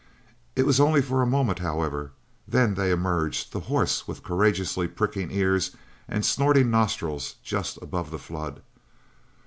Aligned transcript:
It 0.55 0.65
was 0.65 0.79
only 0.79 0.99
for 0.99 1.21
a 1.21 1.27
moment, 1.27 1.59
however; 1.59 2.11
then 2.47 2.73
they 2.73 2.89
emerged, 2.89 3.51
the 3.51 3.59
horse 3.69 4.07
with 4.07 4.23
courageously 4.23 4.87
pricking 4.87 5.29
ears 5.29 5.75
and 6.09 6.25
snorting 6.25 6.71
nostrils 6.71 7.35
just 7.43 7.77
above 7.83 8.09
the 8.09 8.17
flood. 8.17 8.63